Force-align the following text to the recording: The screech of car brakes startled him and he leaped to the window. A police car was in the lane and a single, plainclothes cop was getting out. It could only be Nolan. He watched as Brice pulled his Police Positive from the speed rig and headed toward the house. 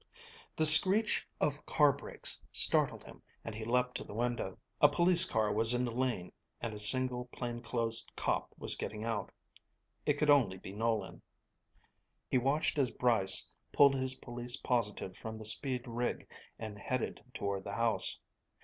The 0.55 0.65
screech 0.65 1.27
of 1.39 1.63
car 1.67 1.91
brakes 1.93 2.41
startled 2.51 3.03
him 3.03 3.21
and 3.45 3.53
he 3.53 3.63
leaped 3.63 3.93
to 3.97 4.03
the 4.03 4.15
window. 4.15 4.57
A 4.81 4.89
police 4.89 5.25
car 5.25 5.53
was 5.53 5.75
in 5.75 5.85
the 5.85 5.93
lane 5.93 6.31
and 6.59 6.73
a 6.73 6.79
single, 6.79 7.25
plainclothes 7.25 8.07
cop 8.15 8.51
was 8.57 8.73
getting 8.73 9.03
out. 9.03 9.31
It 10.07 10.13
could 10.13 10.31
only 10.31 10.57
be 10.57 10.73
Nolan. 10.73 11.21
He 12.27 12.39
watched 12.39 12.79
as 12.79 12.89
Brice 12.89 13.51
pulled 13.71 13.93
his 13.93 14.15
Police 14.15 14.55
Positive 14.57 15.15
from 15.15 15.37
the 15.37 15.45
speed 15.45 15.87
rig 15.87 16.27
and 16.57 16.79
headed 16.79 17.23
toward 17.35 17.63
the 17.63 17.73
house. 17.75 18.17